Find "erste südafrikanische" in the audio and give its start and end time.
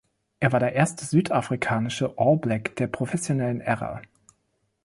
0.73-2.15